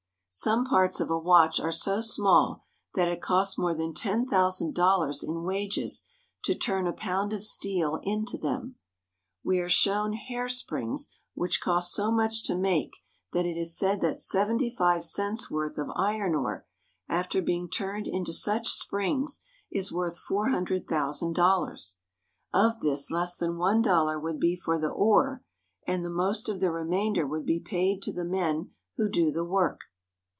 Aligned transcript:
Some 0.33 0.63
parts 0.63 1.01
of 1.01 1.11
a 1.11 1.19
watch 1.19 1.59
are 1.59 1.73
so 1.73 1.99
small 1.99 2.63
that 2.95 3.09
it 3.09 3.21
costs 3.21 3.57
more 3.57 3.73
than 3.75 3.93
ten 3.93 4.27
thou 4.31 4.47
sand 4.47 4.73
dollars 4.73 5.23
in 5.23 5.43
wages 5.43 6.05
to 6.45 6.55
turn 6.55 6.87
a 6.87 6.93
pound 6.93 7.33
of 7.33 7.43
steel 7.43 7.99
into 8.03 8.37
them. 8.37 8.77
We 9.43 9.59
are 9.59 9.67
shown 9.67 10.13
hair 10.13 10.47
springs 10.47 11.19
which 11.33 11.59
cost 11.59 11.91
so 11.91 12.13
much 12.13 12.45
to 12.45 12.55
make 12.57 12.95
that 13.33 13.45
it 13.45 13.57
is 13.57 13.77
said 13.77 13.99
that 13.99 14.17
seventy 14.19 14.69
five 14.73 15.03
cents' 15.03 15.51
worth 15.51 15.77
of 15.77 15.89
iron 15.97 16.33
ore, 16.35 16.65
after 17.09 17.41
being 17.41 17.67
turned 17.67 18.07
into 18.07 18.31
such 18.31 18.69
springs, 18.69 19.41
is 19.69 19.91
worth 19.91 20.17
four 20.17 20.49
hundred 20.51 20.87
thousand 20.87 21.33
dollars. 21.35 21.97
Of 22.53 22.79
this 22.79 23.11
less 23.11 23.35
than 23.35 23.57
one 23.57 23.81
dollar 23.81 24.17
would 24.17 24.39
be 24.39 24.55
for 24.55 24.79
the 24.79 24.91
ore, 24.91 25.43
and 25.85 26.05
the 26.05 26.09
most 26.09 26.47
of 26.47 26.61
the 26.61 26.71
remainder 26.71 27.27
would 27.27 27.45
be 27.45 27.59
paid 27.59 28.01
to 28.03 28.13
the 28.13 28.23
men 28.23 28.71
who 28.95 29.09
do 29.09 29.29
the 29.29 29.43
work. 29.43 29.81